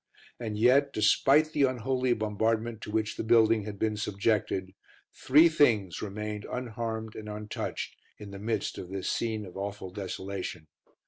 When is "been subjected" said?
3.77-4.73